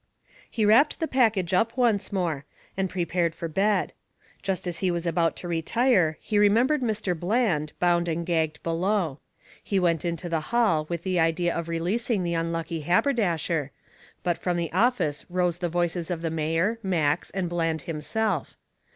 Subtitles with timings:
[0.49, 2.43] He wrapped the package up once more,
[2.75, 3.93] and prepared for bed.
[4.41, 7.15] Just as he was about to retire, he remembered Mr.
[7.15, 9.19] Bland, bound and gagged below.
[9.63, 13.69] He went into the hall with the idea of releasing the unlucky haberdasher,
[14.23, 18.57] but from the office rose the voices of the mayor, Max, and Bland himself.